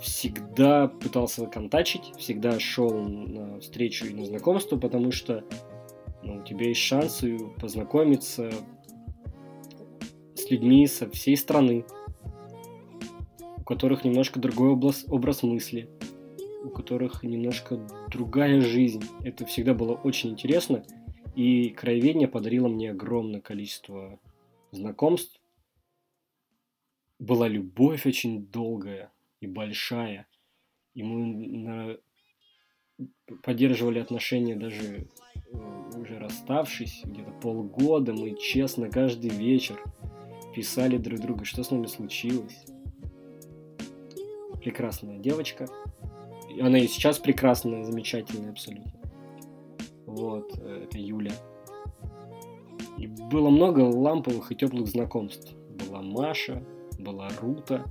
всегда 0.02 0.88
пытался 0.88 1.46
контачить, 1.46 2.14
всегда 2.18 2.60
шел 2.60 2.92
на 2.92 3.60
встречу 3.60 4.06
и 4.08 4.14
на 4.14 4.26
знакомство, 4.26 4.78
потому 4.78 5.12
что 5.12 5.44
ну, 6.24 6.38
у 6.38 6.44
тебя 6.44 6.68
есть 6.68 6.82
шансы 6.82 7.38
познакомиться 7.60 8.52
с 10.36 10.50
людьми 10.50 10.88
со 10.88 11.10
всей 11.10 11.38
страны, 11.38 11.86
у 13.58 13.64
которых 13.64 14.04
немножко 14.04 14.40
другой 14.40 14.70
образ, 14.70 15.06
образ 15.08 15.44
мысли, 15.44 15.90
у 16.64 16.70
которых 16.70 17.24
немножко 17.24 17.78
другая 18.10 18.62
жизнь. 18.62 19.04
Это 19.24 19.46
всегда 19.46 19.74
было 19.74 19.94
очень 19.94 20.32
интересно, 20.32 20.84
и 21.36 21.70
краеведение 21.70 22.28
подарило 22.28 22.68
мне 22.68 22.92
огромное 22.92 23.42
количество 23.42 24.20
знакомств. 24.72 25.40
Была 27.20 27.48
любовь 27.48 28.06
очень 28.06 28.48
долгая 28.48 29.12
и 29.40 29.48
большая, 29.48 30.28
и 30.94 31.04
мы 31.04 31.48
на... 31.58 31.98
поддерживали 33.44 34.00
отношения 34.00 34.56
даже 34.56 35.08
э, 35.54 35.92
уже 35.96 36.18
расставшись, 36.18 37.02
где-то 37.06 37.32
полгода, 37.32 38.14
мы 38.14 38.36
честно 38.36 38.90
каждый 38.90 39.30
вечер 39.30 39.80
писали 40.56 40.98
друг 40.98 41.20
другу, 41.20 41.46
что 41.46 41.64
с 41.64 41.72
нами 41.72 41.86
случилось. 41.86 42.66
Прекрасная 44.60 45.18
девочка. 45.18 45.68
Она 46.60 46.80
и 46.80 46.88
сейчас 46.88 47.20
прекрасная, 47.20 47.84
замечательная 47.84 48.52
абсолютно. 48.52 48.92
Вот, 50.06 50.58
э, 50.58 50.86
это 50.86 50.98
Юля. 50.98 51.32
И 52.98 53.08
было 53.08 53.50
много 53.50 53.80
ламповых 53.82 54.52
и 54.52 54.56
теплых 54.56 54.88
знакомств. 54.88 55.54
Была 55.88 56.02
Маша, 56.02 56.64
была 57.00 57.30
Рута, 57.40 57.86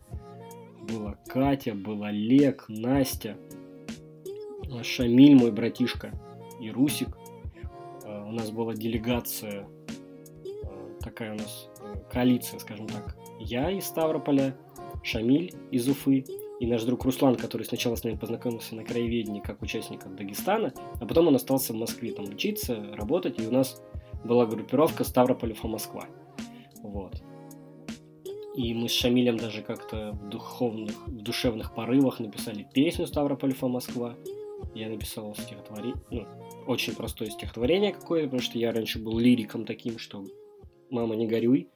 была 0.88 1.18
Катя, 1.26 1.74
был 1.74 2.04
Олег, 2.04 2.66
Настя. 2.68 3.36
Шамиль, 4.82 5.34
мой 5.34 5.50
братишка, 5.50 6.12
и 6.60 6.70
Русик. 6.70 7.08
Э, 8.04 8.24
у 8.24 8.32
нас 8.32 8.50
была 8.50 8.74
делегация, 8.74 9.66
э, 10.44 11.00
такая 11.00 11.32
у 11.32 11.36
нас 11.36 11.68
э, 11.80 11.96
коалиция, 12.12 12.58
скажем 12.60 12.86
так. 12.86 13.16
Я 13.40 13.70
из 13.70 13.84
Ставрополя, 13.84 14.56
Шамиль 15.02 15.54
из 15.70 15.88
Уфы 15.88 16.24
и 16.60 16.66
наш 16.66 16.84
друг 16.84 17.04
Руслан, 17.06 17.36
который 17.36 17.62
сначала 17.62 17.96
с 17.96 18.04
нами 18.04 18.16
познакомился 18.16 18.76
на 18.76 18.84
краеведении 18.84 19.40
как 19.40 19.62
участник 19.62 20.04
от 20.04 20.14
Дагестана, 20.14 20.74
а 21.00 21.06
потом 21.06 21.28
он 21.28 21.34
остался 21.34 21.72
в 21.72 21.76
Москве 21.76 22.12
там 22.12 22.26
учиться, 22.26 22.84
работать, 22.92 23.40
и 23.40 23.46
у 23.46 23.50
нас 23.50 23.82
была 24.24 24.44
группировка 24.44 25.02
Ставрополь 25.02 25.56
Москва. 25.62 26.04
Вот. 26.82 27.22
И 28.54 28.74
мы 28.74 28.90
с 28.90 28.92
Шамилем 28.92 29.38
даже 29.38 29.62
как-то 29.62 30.12
в 30.12 30.28
духовных, 30.28 31.08
в 31.08 31.22
душевных 31.22 31.74
порывах 31.74 32.20
написали 32.20 32.66
песню 32.74 33.06
Ставрополь 33.06 33.54
Москва. 33.62 34.14
Я 34.74 34.90
написал 34.90 35.34
стихотворение, 35.34 35.96
ну, 36.10 36.26
очень 36.66 36.94
простое 36.94 37.30
стихотворение 37.30 37.94
какое-то, 37.94 38.26
потому 38.28 38.42
что 38.42 38.58
я 38.58 38.70
раньше 38.72 38.98
был 38.98 39.18
лириком 39.18 39.64
таким, 39.64 39.98
что 39.98 40.26
«Мама, 40.90 41.16
не 41.16 41.26
горюй». 41.26 41.70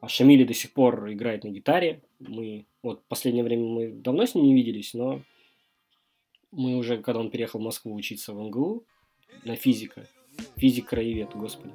А 0.00 0.08
Шамили 0.08 0.44
до 0.44 0.54
сих 0.54 0.72
пор 0.72 1.12
играет 1.12 1.44
на 1.44 1.48
гитаре. 1.48 2.02
Мы, 2.18 2.66
вот, 2.82 3.00
в 3.00 3.08
последнее 3.08 3.44
время 3.44 3.66
мы 3.66 3.92
давно 3.92 4.26
с 4.26 4.34
ним 4.34 4.44
не 4.44 4.54
виделись, 4.54 4.94
но 4.94 5.22
мы 6.50 6.76
уже, 6.76 7.02
когда 7.02 7.20
он 7.20 7.30
переехал 7.30 7.60
в 7.60 7.62
Москву 7.62 7.94
учиться 7.94 8.32
в 8.32 8.40
МГУ 8.40 8.84
на 9.44 9.56
физика, 9.56 10.08
физик-краевед, 10.56 11.34
господи, 11.34 11.74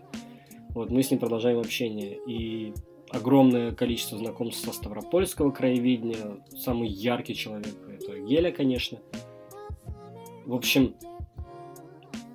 вот, 0.70 0.92
мы 0.92 1.02
с 1.02 1.10
ним 1.10 1.20
продолжаем 1.20 1.60
общение. 1.60 2.20
И 2.28 2.74
огромное 3.10 3.74
количество 3.74 4.18
знакомств 4.18 4.64
со 4.64 4.72
Ставропольского 4.72 5.52
краеведения. 5.52 6.46
Самый 6.56 6.90
яркий 6.90 7.36
человек– 7.36 7.76
это 7.90 8.20
Геля, 8.20 8.52
конечно. 8.52 9.00
В 10.46 10.54
общем, 10.54 10.96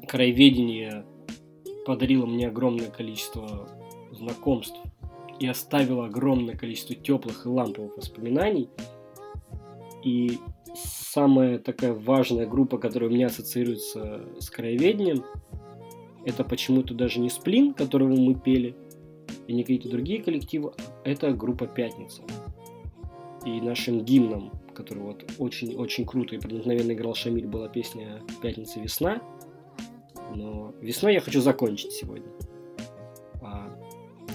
краеведение 0.08 1.06
подарило 1.86 2.26
мне 2.26 2.48
огромное 2.48 2.90
количество 2.90 3.68
знакомств 4.10 4.78
и 5.42 5.48
оставило 5.48 6.06
огромное 6.06 6.56
количество 6.56 6.94
теплых 6.94 7.46
и 7.46 7.48
ламповых 7.48 7.96
воспоминаний. 7.96 8.70
И 10.04 10.38
самая 10.72 11.58
такая 11.58 11.94
важная 11.94 12.46
группа, 12.46 12.78
которая 12.78 13.10
у 13.10 13.12
меня 13.12 13.26
ассоциируется 13.26 14.24
с 14.38 14.48
краеведением, 14.50 15.24
это 16.24 16.44
почему-то 16.44 16.94
даже 16.94 17.18
не 17.18 17.28
Сплин, 17.28 17.74
которого 17.74 18.14
мы 18.14 18.36
пели, 18.36 18.76
и 19.48 19.52
не 19.52 19.64
какие-то 19.64 19.88
другие 19.88 20.22
коллективы, 20.22 20.74
это 21.02 21.32
группа 21.32 21.66
Пятница. 21.66 22.22
И 23.44 23.60
нашим 23.60 24.04
гимном, 24.04 24.52
который 24.76 25.02
вот 25.02 25.24
очень-очень 25.38 26.06
круто 26.06 26.36
и 26.36 26.38
проникновенно 26.38 26.92
играл 26.92 27.14
Шамиль, 27.14 27.48
была 27.48 27.68
песня 27.68 28.22
«Пятница 28.40 28.78
весна». 28.78 29.20
Но 30.36 30.72
весной 30.80 31.14
я 31.14 31.20
хочу 31.20 31.40
закончить 31.40 31.90
сегодня. 31.90 32.28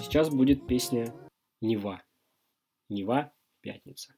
Сейчас 0.07 0.29
будет 0.29 0.65
песня 0.65 1.13
«Нева». 1.59 2.01
«Нева. 2.87 3.33
Пятница». 3.59 4.13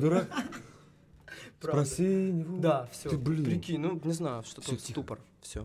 дурак? 0.00 0.28
Спроси 1.60 2.32
него. 2.32 2.58
Да, 2.58 2.88
все. 2.90 3.10
Ты, 3.10 3.16
блин. 3.16 3.44
Прикинь, 3.44 3.78
ну 3.78 4.00
не 4.02 4.12
знаю, 4.12 4.42
что 4.42 4.60
Всё, 4.60 4.72
тут 4.72 4.80
тихо. 4.80 4.90
ступор. 4.90 5.20
Все. 5.40 5.62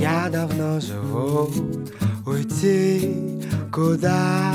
Я 0.00 0.30
давно 0.30 0.80
живу 0.80 1.50
Уйти 2.26 3.44
куда? 3.72 4.54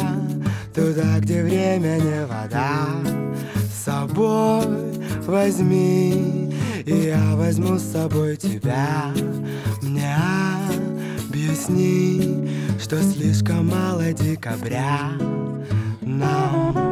Туда, 0.74 1.20
где 1.20 1.44
время 1.44 1.98
не 2.00 2.26
вода. 2.26 2.88
С 3.72 3.86
собой 3.86 4.66
возьми 5.26 6.54
И 6.86 6.94
я 6.94 7.36
возьму 7.36 7.78
с 7.78 7.84
собой 7.84 8.36
тебя. 8.38 9.14
Мне 9.82 10.16
объясни, 11.30 12.50
что 12.80 13.02
слишком 13.02 13.68
мало 13.68 14.12
декабря. 14.14 15.12
Нам 16.02 16.85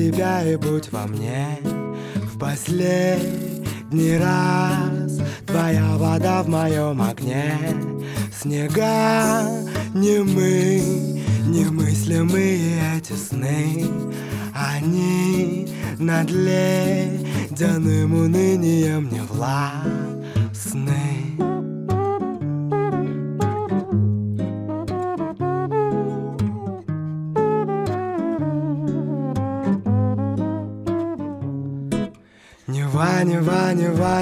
себя 0.00 0.42
и 0.42 0.56
будь 0.56 0.90
во 0.92 1.06
мне. 1.06 1.58
В 2.32 2.38
последний 2.38 4.16
раз 4.16 5.20
твоя 5.46 5.96
вода 5.98 6.42
в 6.42 6.48
моем 6.48 7.02
огне. 7.02 7.52
Снега 8.40 9.44
не 9.92 10.20
мы, 10.20 10.80
немыслимые 11.44 12.96
эти 12.96 13.12
сны. 13.12 13.86
Они 14.54 15.68
над 15.98 16.30
ледяным 16.30 18.14
унынием 18.14 19.10
не 19.10 19.20
властны 19.20 19.99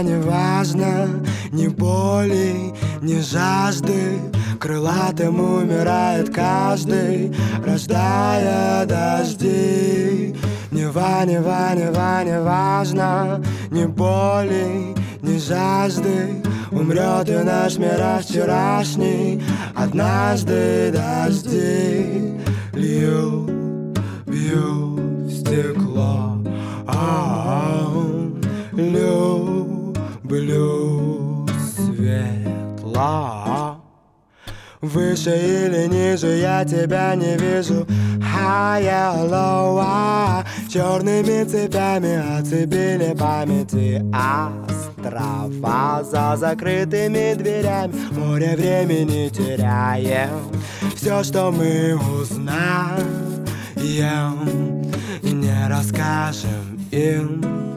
не 0.02 0.16
важно 0.20 1.08
Ни 1.52 1.68
боли, 1.68 2.74
ни 3.02 3.20
жажды. 3.20 4.20
Крылатым 4.60 5.40
умирает 5.40 6.34
каждый 6.34 7.34
Рождая 7.64 8.84
дожди. 8.86 10.34
Нева, 10.70 11.24
нева, 11.24 11.74
нева, 11.74 12.24
не 12.24 12.40
важно 12.40 13.42
Ни 13.70 13.86
боли, 13.86 14.94
ни 15.22 15.38
жажды. 15.38 16.42
Умрет 16.70 17.28
и 17.28 17.36
наш 17.44 17.78
мир 17.78 18.00
вчерашний 18.20 19.42
Однажды 19.74 20.92
дожди. 20.92 22.34
Льют, 22.72 23.50
бьют 24.26 25.00
в 25.26 25.40
стекло 25.40 26.38
а-а-а. 26.86 27.48
Люблю 30.28 31.46
светло 31.74 33.80
Выше 34.82 35.30
или 35.30 35.86
ниже 35.86 36.36
я 36.36 36.66
тебя 36.66 37.14
не 37.14 37.38
вижу. 37.38 37.86
Higher, 38.18 39.26
lower 39.26 40.44
Черными 40.68 41.44
цепями 41.44 42.38
оцепили 42.38 43.16
памяти 43.18 44.04
острова. 44.12 46.04
За 46.04 46.36
закрытыми 46.36 47.32
дверями 47.32 47.94
море 48.12 48.54
времени 48.54 49.30
теряем. 49.30 50.52
Все, 50.94 51.24
что 51.24 51.50
мы 51.50 51.98
узнаем 52.20 53.46
Не 55.22 55.68
расскажем 55.68 56.78
им 56.90 57.67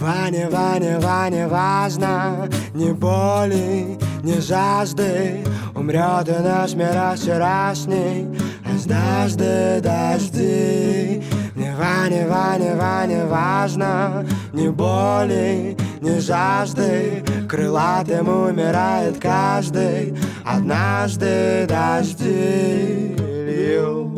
Нева, 0.00 0.78
нева, 0.78 1.28
не 1.28 1.46
важно. 1.46 2.48
Ни 2.72 2.92
боли, 2.92 3.98
ни 4.22 4.40
жажды. 4.40 5.44
Умрет 5.74 6.28
и 6.28 6.42
наш 6.42 6.74
мир 6.74 6.96
вчерашний. 7.16 8.26
Однажды 8.64 9.80
дожди. 9.82 11.22
Нева, 11.54 12.08
нева, 12.08 12.56
нева, 12.58 13.06
не 13.06 13.24
важно. 13.26 14.24
Ни 14.54 14.68
боли, 14.68 15.76
ни 16.00 16.18
жажды. 16.18 17.22
Крылатым 17.46 18.28
умирает 18.28 19.18
каждый. 19.18 20.16
Однажды 20.46 21.66
дожди 21.68 23.16
Лью, 23.46 24.14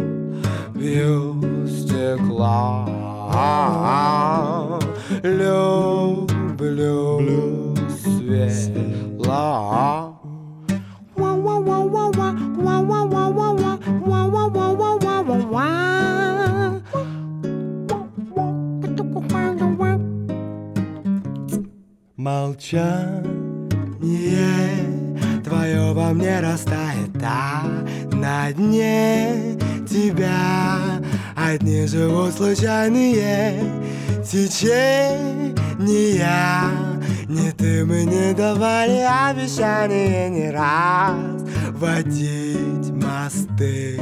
бью 0.75 1.67
стекло 1.67 2.89
Люблю 5.21 6.27
блю 6.59 7.77
свела. 7.89 9.43
Молчание 22.17 23.23
твое 25.45 25.93
во 25.93 26.13
мне 26.13 26.41
растает, 26.41 27.11
а 27.23 27.63
на 28.13 28.53
дне 28.53 29.59
тебя 29.89 31.01
одни 31.35 31.87
живут 31.87 32.33
случайные 32.35 33.59
течения. 34.23 35.83
Не 37.29 37.51
ты 37.53 37.85
мы 37.85 38.05
не 38.05 38.35
давали 38.35 39.01
обещания 39.01 40.29
не 40.29 40.51
раз 40.51 41.43
водить 41.73 42.91
мосты. 42.91 44.01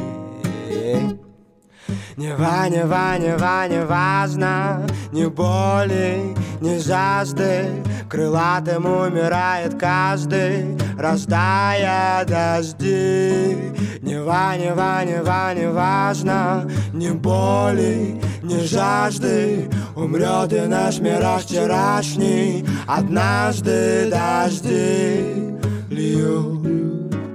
Не 2.16 2.34
ва, 2.34 2.68
не 2.68 2.84
ва, 2.84 3.18
не 3.18 3.34
ва, 3.34 3.66
не 3.66 3.82
важно 3.84 4.86
Ни 5.10 5.24
боли, 5.24 6.36
ни 6.60 6.76
жажды 6.76 7.82
Крылатым 8.10 8.84
умирает 8.84 9.78
каждый 9.78 10.76
Рождая 11.00 12.26
дожди. 12.26 13.56
Не 14.02 14.20
ва, 14.22 14.54
не 14.58 14.74
ва, 14.74 15.02
не 15.02 15.22
ва, 15.22 15.54
не 15.54 15.66
важно 15.70 16.68
Ни 16.92 17.08
боли, 17.08 18.20
ни 18.42 18.66
жажды. 18.66 19.70
Умрет 19.96 20.52
и 20.52 20.60
наш 20.66 20.98
мираж 20.98 21.44
вчерашний. 21.44 22.66
Однажды 22.86 24.10
дожди 24.10 25.56
льют, 25.88 26.60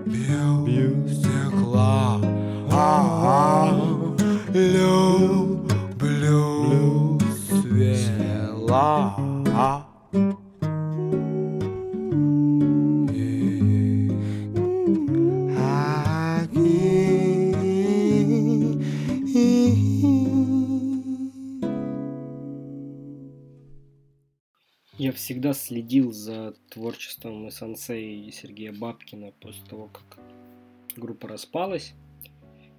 бьют 0.06 1.10
стекла. 1.10 2.22
А-а-а 2.72 3.74
люблю 4.54 5.56
свела. 7.96 9.25
Всегда 25.36 25.52
следил 25.52 26.14
за 26.14 26.54
творчеством 26.70 27.52
сансей 27.52 28.32
Сергея 28.32 28.72
Бабкина 28.72 29.34
после 29.42 29.66
того, 29.66 29.90
как 29.90 30.18
группа 30.96 31.28
распалась. 31.28 31.94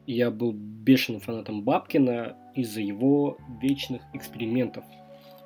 Я 0.07 0.31
был 0.31 0.55
бешеным 0.55 1.21
фанатом 1.21 1.63
Бабкина 1.65 2.35
из-за 2.55 2.81
его 2.81 3.37
вечных 3.61 4.01
экспериментов. 4.15 4.85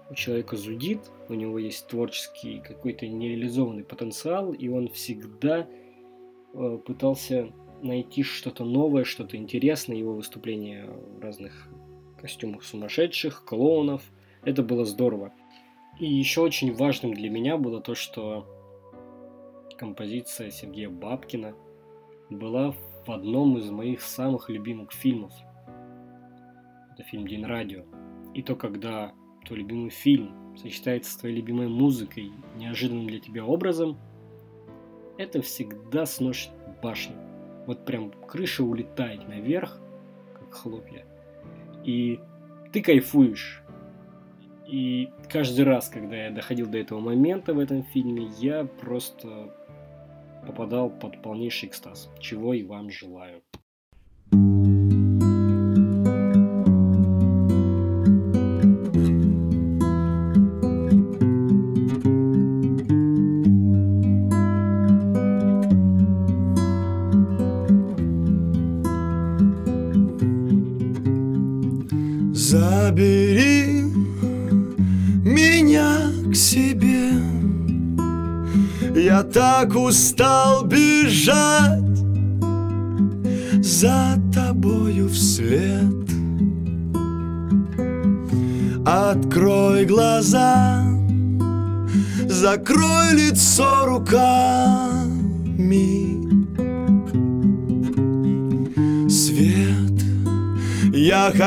У 0.08 0.14
человека 0.14 0.56
зудит, 0.56 1.00
у 1.28 1.34
него 1.34 1.58
есть 1.58 1.88
творческий 1.88 2.60
какой-то 2.60 3.08
нереализованный 3.08 3.82
потенциал, 3.82 4.52
и 4.52 4.68
он 4.68 4.86
всегда 4.86 5.66
э, 6.54 6.78
пытался 6.86 7.50
найти 7.82 8.22
что-то 8.22 8.64
новое, 8.64 9.02
что-то 9.02 9.36
интересное. 9.36 9.96
Его 9.96 10.14
выступления 10.14 10.86
в 10.86 11.18
разных 11.18 11.68
костюмах 12.20 12.62
сумасшедших, 12.62 13.44
клоунов. 13.44 14.04
Это 14.44 14.62
было 14.62 14.84
здорово. 14.84 15.32
И 16.00 16.06
еще 16.06 16.40
очень 16.40 16.74
важным 16.74 17.12
для 17.12 17.28
меня 17.28 17.58
было 17.58 17.82
то, 17.82 17.94
что 17.94 18.46
композиция 19.76 20.50
Сергея 20.50 20.88
Бабкина 20.88 21.54
была 22.30 22.70
в 23.06 23.10
одном 23.10 23.58
из 23.58 23.70
моих 23.70 24.00
самых 24.00 24.48
любимых 24.48 24.92
фильмов. 24.92 25.30
Это 26.94 27.02
фильм 27.02 27.28
«День 27.28 27.44
радио». 27.44 27.84
И 28.32 28.42
то, 28.42 28.56
когда 28.56 29.12
твой 29.44 29.58
любимый 29.58 29.90
фильм 29.90 30.56
сочетается 30.56 31.12
с 31.12 31.16
твоей 31.16 31.36
любимой 31.36 31.68
музыкой, 31.68 32.32
неожиданным 32.56 33.06
для 33.06 33.20
тебя 33.20 33.44
образом, 33.44 33.98
это 35.18 35.42
всегда 35.42 36.06
сносит 36.06 36.50
башню. 36.82 37.16
Вот 37.66 37.84
прям 37.84 38.10
крыша 38.26 38.64
улетает 38.64 39.28
наверх, 39.28 39.78
как 40.32 40.54
хлопья. 40.54 41.04
И 41.84 42.20
ты 42.72 42.80
кайфуешь. 42.80 43.62
И 44.66 45.10
каждый 45.28 45.64
раз, 45.64 45.88
когда 45.88 46.16
я 46.16 46.30
доходил 46.30 46.68
до 46.68 46.78
этого 46.78 47.00
момента 47.00 47.54
в 47.54 47.58
этом 47.58 47.82
фильме, 47.82 48.28
я 48.38 48.64
просто 48.64 49.54
попадал 50.46 50.90
под 50.90 51.20
полнейший 51.22 51.68
экстаз, 51.68 52.08
чего 52.20 52.54
и 52.54 52.62
вам 52.62 52.90
желаю. 52.90 53.42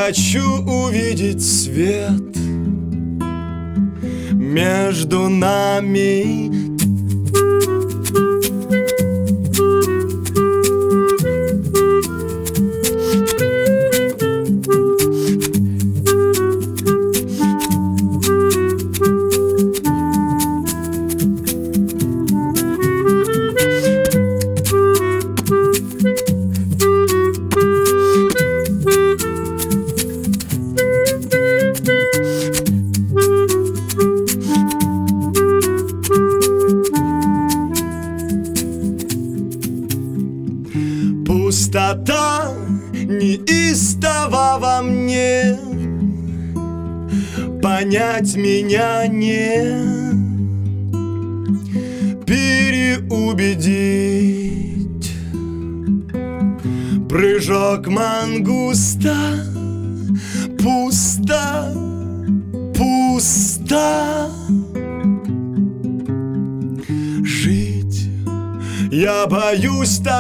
Хочу 0.05 0.61
увидеть 0.65 1.41
свет 1.41 2.35
между 4.33 5.29
нами 5.29 6.42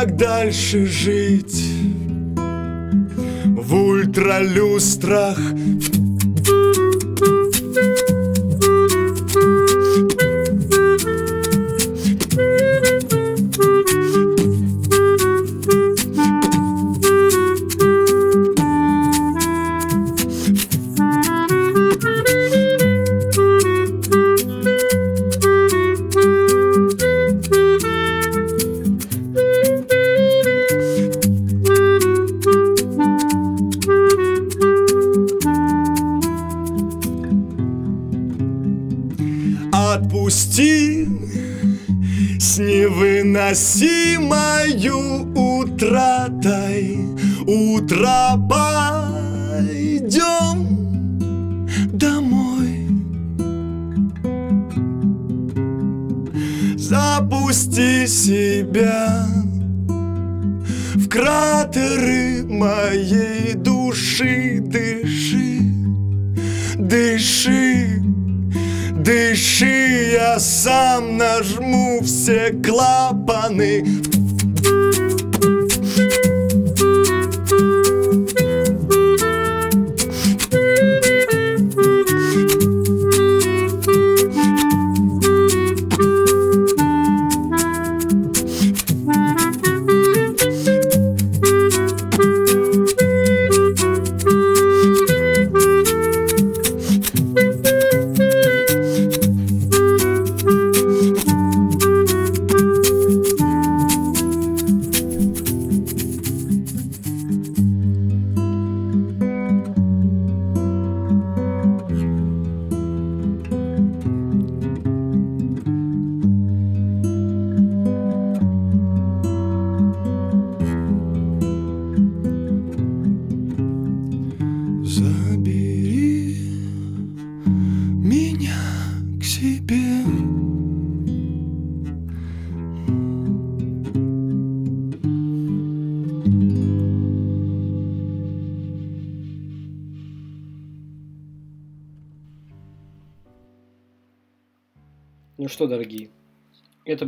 так 0.03 0.17
дальше 0.17 0.85
жить. 0.85 1.63
В 3.45 3.75
ультралюстрах 3.75 5.39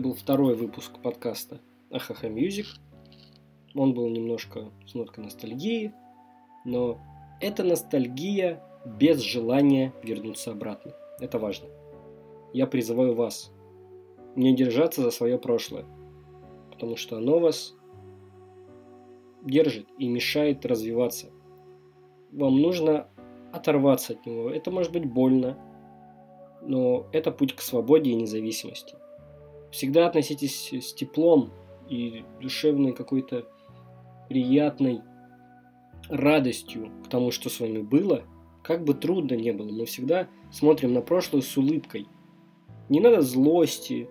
был 0.06 0.14
второй 0.14 0.54
выпуск 0.54 1.00
подкаста 1.02 1.60
Ахаха 1.90 2.30
Music. 2.30 2.68
Он 3.74 3.96
был 3.96 4.08
немножко 4.08 4.72
с 4.86 4.94
ноткой 4.94 5.24
ностальгии, 5.24 5.94
но 6.64 7.00
это 7.42 7.64
ностальгия 7.64 8.62
без 8.86 9.20
желания 9.22 9.96
вернуться 10.04 10.52
обратно. 10.52 10.92
Это 11.20 11.40
важно. 11.40 11.70
Я 12.54 12.68
призываю 12.68 13.16
вас 13.16 13.52
не 14.36 14.56
держаться 14.56 15.02
за 15.02 15.10
свое 15.10 15.40
прошлое, 15.40 15.88
потому 16.72 16.98
что 16.98 17.18
оно 17.18 17.40
вас 17.40 17.74
держит 19.42 19.88
и 19.98 20.08
мешает 20.08 20.68
развиваться. 20.68 21.32
Вам 22.32 22.62
нужно 22.62 23.08
оторваться 23.52 24.14
от 24.14 24.24
него. 24.28 24.52
Это 24.52 24.70
может 24.70 24.92
быть 24.92 25.06
больно, 25.06 25.58
но 26.62 27.08
это 27.12 27.32
путь 27.32 27.56
к 27.56 27.62
свободе 27.62 28.12
и 28.12 28.16
независимости. 28.16 28.98
Всегда 29.76 30.08
относитесь 30.08 30.72
с 30.72 30.94
теплом 30.94 31.52
и 31.90 32.24
душевной 32.42 32.94
какой-то 32.94 33.46
приятной 34.30 35.02
радостью 36.08 36.94
к 37.04 37.10
тому, 37.10 37.30
что 37.32 37.50
с 37.50 37.60
вами 37.60 37.80
было, 37.80 38.24
как 38.64 38.86
бы 38.86 38.94
трудно 38.94 39.34
не 39.34 39.52
было, 39.52 39.70
мы 39.70 39.84
всегда 39.84 40.30
смотрим 40.50 40.94
на 40.94 41.02
прошлое 41.02 41.42
с 41.42 41.58
улыбкой. 41.58 42.08
Не 42.88 43.02
надо 43.02 43.22
злости, 43.22 44.10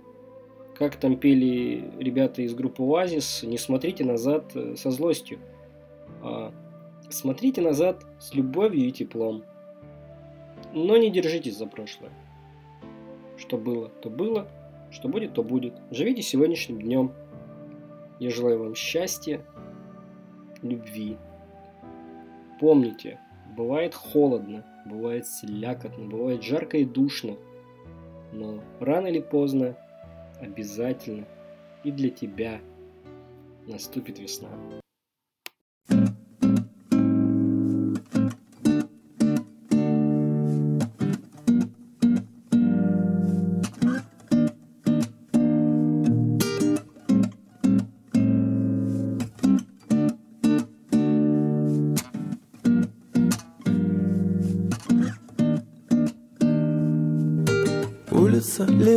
как 0.76 0.96
там 0.96 1.16
пели 1.16 1.90
ребята 1.98 2.42
из 2.42 2.54
группы 2.54 2.82
Оазис, 2.82 3.42
не 3.42 3.56
смотрите 3.56 4.04
назад 4.04 4.54
э, 4.54 4.76
со 4.76 4.90
злостью, 4.90 5.38
а 6.20 6.52
смотрите 7.08 7.62
назад 7.62 8.04
с 8.20 8.34
любовью 8.34 8.88
и 8.88 8.92
теплом. 8.92 9.42
Но 10.74 10.98
не 10.98 11.10
держитесь 11.10 11.56
за 11.56 11.64
прошлое. 11.64 12.12
Что 13.38 13.56
было, 13.56 13.88
то 13.88 14.10
было, 14.10 14.46
что 14.94 15.08
будет, 15.08 15.34
то 15.34 15.42
будет. 15.42 15.74
Живите 15.90 16.22
сегодняшним 16.22 16.80
днем. 16.80 17.12
Я 18.20 18.30
желаю 18.30 18.62
вам 18.62 18.74
счастья, 18.76 19.44
любви. 20.62 21.18
Помните, 22.60 23.18
бывает 23.56 23.92
холодно, 23.92 24.64
бывает 24.86 25.26
слякотно, 25.26 26.06
бывает 26.06 26.44
жарко 26.44 26.78
и 26.78 26.84
душно. 26.84 27.36
Но 28.32 28.62
рано 28.78 29.08
или 29.08 29.20
поздно 29.20 29.76
обязательно 30.40 31.26
и 31.82 31.90
для 31.90 32.10
тебя 32.10 32.60
наступит 33.66 34.20
весна. 34.20 34.48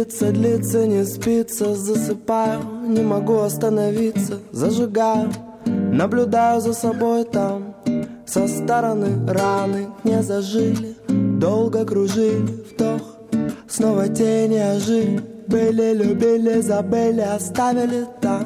Лица, 0.07 0.31
длится, 0.31 0.87
не 0.87 1.03
спится. 1.03 1.75
Засыпаю, 1.75 2.61
не 2.87 3.01
могу 3.01 3.39
остановиться. 3.39 4.39
Зажигаю, 4.53 5.29
наблюдаю 5.65 6.61
за 6.61 6.71
собой 6.71 7.25
там. 7.25 7.75
Со 8.25 8.47
стороны 8.47 9.09
раны 9.27 9.87
не 10.05 10.23
зажили. 10.23 10.95
Долго 11.09 11.83
кружили, 11.83 12.63
вдох 12.71 13.01
Снова 13.67 14.07
тени 14.07 14.59
ожили. 14.59 15.21
Были, 15.47 15.93
любили, 15.93 16.61
забыли, 16.61 17.21
оставили 17.21 18.05
там. 18.21 18.45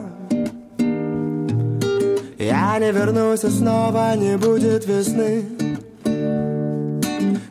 Я 2.40 2.80
не 2.80 2.92
вернусь, 2.92 3.44
и 3.44 3.50
снова 3.50 4.16
не 4.16 4.36
будет 4.36 4.88
весны 4.88 5.61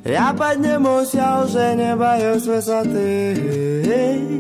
я 0.05 0.33
поднимусь, 0.33 1.15
я 1.15 1.43
уже 1.45 1.75
не 1.75 1.95
боюсь 1.97 2.45
высоты. 2.45 4.31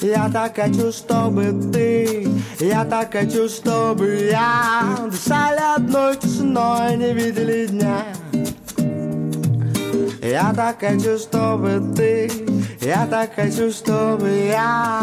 Я 0.00 0.28
так 0.32 0.54
хочу, 0.54 0.92
чтобы 0.92 1.70
ты 1.72 2.28
Я 2.60 2.84
так 2.84 3.12
хочу, 3.12 3.48
чтобы 3.48 4.28
я 4.30 5.08
Дышали 5.10 5.74
одной 5.74 6.16
тишиной, 6.16 6.96
не 6.96 7.12
видели 7.12 7.66
дня. 7.66 8.04
Я 10.22 10.52
так 10.54 10.78
хочу, 10.80 11.18
чтобы 11.18 11.82
ты 11.96 12.30
Я 12.80 13.06
так 13.06 13.34
хочу, 13.34 13.70
чтобы 13.72 14.28
я 14.48 15.02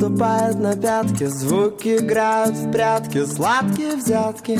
наступает 0.00 0.58
на 0.58 0.76
пятки 0.76 1.24
Звуки 1.24 1.96
играют 1.96 2.56
в 2.56 2.72
прятки 2.72 3.24
Сладкие 3.26 3.96
взятки. 3.96 4.58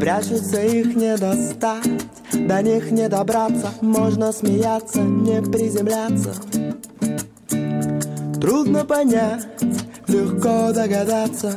Прячутся, 0.00 0.60
их 0.60 0.96
не 0.96 1.16
достать 1.16 1.86
До 2.32 2.62
них 2.62 2.90
не 2.90 3.08
добраться. 3.08 3.70
Можно 3.80 4.32
смеяться, 4.32 5.00
не 5.00 5.40
приземляться. 5.40 6.34
Трудно 8.40 8.84
понять, 8.84 9.46
легко 10.08 10.72
догадаться 10.72 11.56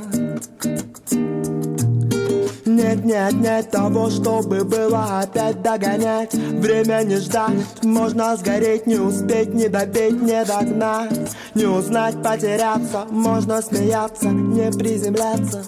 Нет, 2.69 3.03
нет, 3.03 3.33
нет 3.33 3.71
того, 3.71 4.11
чтобы 4.11 4.63
было 4.63 5.21
опять 5.21 5.63
догонять. 5.63 6.35
Время 6.35 7.01
не 7.03 7.15
ждать, 7.15 7.83
можно 7.83 8.37
сгореть, 8.37 8.85
не 8.85 8.97
успеть, 8.97 9.55
не 9.55 9.69
допеть, 9.69 10.21
не 10.21 10.45
догнать. 10.45 11.31
Не 11.55 11.65
узнать, 11.65 12.21
потеряться, 12.21 13.05
можно 13.09 13.63
смеяться, 13.63 14.29
не 14.29 14.71
приземляться. 14.71 15.63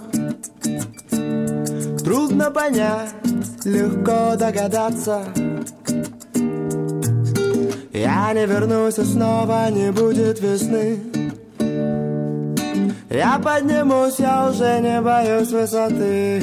Трудно 2.03 2.51
понять, 2.51 3.09
легко 3.65 4.35
догадаться. 4.37 5.23
Я 7.93 8.31
не 8.33 8.45
вернусь, 8.45 8.95
снова 8.95 9.71
не 9.71 9.91
будет 9.91 10.39
весны 10.39 11.10
Я 13.11 13.37
поднимусь, 13.39 14.19
я 14.19 14.49
уже 14.49 14.79
не 14.79 15.01
боюсь 15.01 15.51
высоты. 15.51 16.39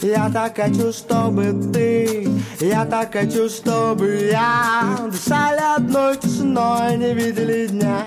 Я 0.00 0.30
так 0.32 0.56
хочу, 0.56 0.92
чтобы 0.92 1.52
ты 1.72 2.28
Я 2.58 2.84
так 2.84 3.12
хочу, 3.12 3.48
чтобы 3.48 4.30
я 4.32 4.98
Дышали 5.10 5.60
одной 5.76 6.16
тишиной, 6.16 6.96
не 6.96 7.14
видели 7.14 7.66
дня. 7.66 8.06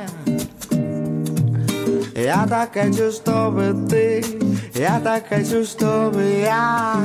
Я 2.15 2.45
так 2.47 2.73
хочу, 2.73 3.11
чтобы 3.11 3.87
ты 3.89 4.25
Я 4.73 4.99
так 4.99 5.27
хочу, 5.29 5.63
чтобы 5.63 6.21
я 6.43 6.95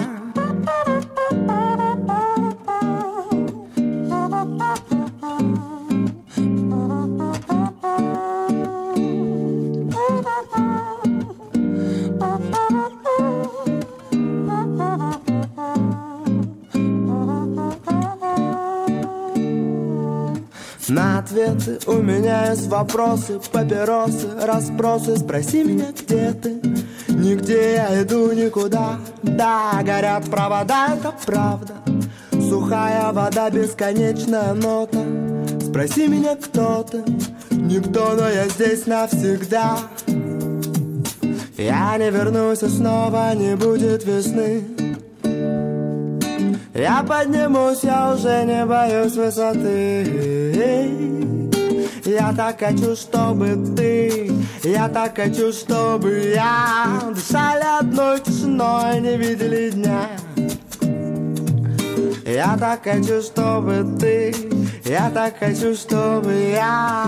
На 20.91 21.21
ответы 21.21 21.79
у 21.87 22.03
меня 22.03 22.51
есть 22.51 22.67
вопросы, 22.67 23.39
папиросы, 23.53 24.29
расспросы. 24.43 25.17
Спроси 25.17 25.63
меня, 25.63 25.93
где 25.93 26.33
ты? 26.33 26.61
Нигде 27.07 27.75
я 27.75 28.03
иду 28.03 28.33
никуда. 28.33 28.99
Да, 29.23 29.81
горят 29.85 30.29
провода, 30.29 30.97
это 30.97 31.15
правда. 31.25 31.75
Сухая 32.33 33.13
вода, 33.13 33.51
бесконечная 33.51 34.53
нота. 34.55 34.99
Спроси 35.61 36.09
меня, 36.09 36.35
кто 36.35 36.83
ты? 36.83 37.05
Никто, 37.53 38.15
но 38.19 38.29
я 38.29 38.49
здесь 38.49 38.87
навсегда. 38.87 39.79
Я 41.57 41.97
не 41.99 42.11
вернусь, 42.11 42.65
и 42.65 42.69
снова 42.69 43.33
не 43.37 43.55
будет 43.55 44.05
весны 44.05 44.80
я 46.75 47.03
поднимусь, 47.03 47.83
я 47.83 48.13
уже 48.15 48.45
не 48.45 48.65
боюсь 48.65 49.15
высоты. 49.15 50.51
Я 52.05 52.33
так 52.37 52.59
хочу, 52.59 52.97
чтобы 52.97 53.75
ты 53.77 54.33
Я 54.65 54.89
так 54.89 55.15
хочу, 55.15 55.53
чтобы 55.53 56.33
я 56.35 57.01
Дышали 57.15 57.79
одной 57.79 58.21
тишиной, 58.21 59.01
не 59.01 59.17
видели 59.17 59.71
дня. 59.71 60.09
Я 62.27 62.57
так 62.59 62.83
хочу, 62.83 63.23
чтобы 63.23 63.85
ты 64.01 64.35
Я 64.85 65.11
так 65.11 65.39
хочу, 65.39 65.75
чтобы 65.75 66.33
я 66.53 67.07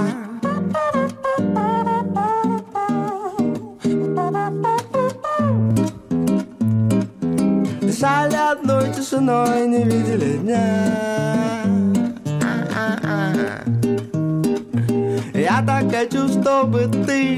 Дышали 8.03 8.35
одной 8.35 8.93
тишиной, 8.93 9.69
не 9.69 9.85
видели 9.85 10.39
дня. 10.39 10.89
Я 15.33 15.63
так 15.65 15.85
хочу, 15.89 16.27
чтобы 16.27 16.89
ты 17.07 17.37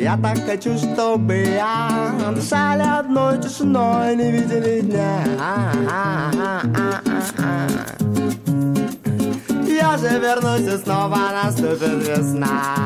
Я 0.00 0.16
так 0.16 0.38
хочу, 0.46 0.78
чтобы 0.78 1.34
я 1.34 2.12
Дышали 2.32 2.84
одной 2.84 3.42
тишиной, 3.42 4.14
не 4.14 4.30
видели 4.30 4.82
дня. 4.82 5.24
Я 9.66 9.98
же 9.98 10.20
вернусь 10.20 10.72
и 10.72 10.84
снова 10.84 11.18
наступит 11.42 12.06
весна 12.06 12.76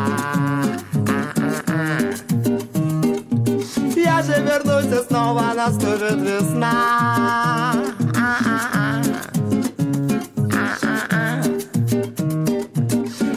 я 4.20 4.26
же 4.26 4.42
вернусь, 4.42 4.84
и 4.84 5.02
снова 5.08 5.54
наступит 5.54 6.18
весна. 6.20 7.72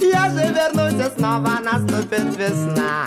Я 0.02 0.30
же 0.30 0.54
вернусь, 0.54 1.06
и 1.06 1.18
снова 1.18 1.60
наступит 1.64 2.38
весна. 2.38 3.06